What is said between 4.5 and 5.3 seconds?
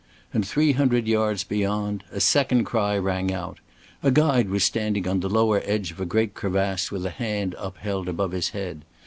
standing on the